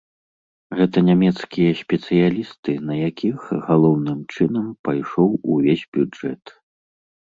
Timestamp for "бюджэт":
5.97-6.43